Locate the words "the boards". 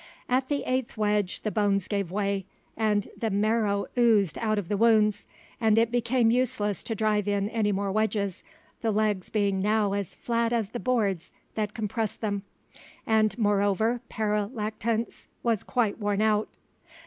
10.69-11.33